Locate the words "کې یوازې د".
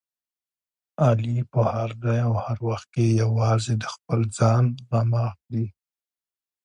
2.93-3.85